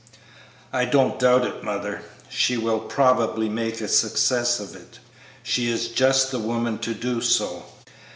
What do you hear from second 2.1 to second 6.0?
she will probably make a success of it; she is